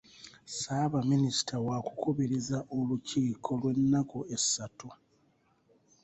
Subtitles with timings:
[0.51, 4.87] Ssabaminisita wakukubiriza olukiiko lw'ennaku essatu.